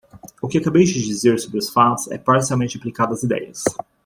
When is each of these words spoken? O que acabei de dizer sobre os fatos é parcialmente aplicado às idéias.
O 0.41 0.47
que 0.47 0.57
acabei 0.57 0.83
de 0.83 0.93
dizer 0.93 1.37
sobre 1.39 1.59
os 1.59 1.69
fatos 1.69 2.09
é 2.09 2.17
parcialmente 2.17 2.75
aplicado 2.75 3.13
às 3.13 3.21
idéias. 3.21 3.63